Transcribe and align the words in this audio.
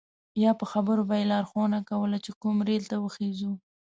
یا 0.43 0.51
په 0.59 0.65
خبرو 0.71 1.03
به 1.09 1.15
یې 1.19 1.29
لارښوونه 1.31 1.79
کوله 1.89 2.17
چې 2.25 2.31
کوم 2.41 2.55
ریل 2.67 2.83
ته 2.91 2.97
وخیژو. 2.99 3.51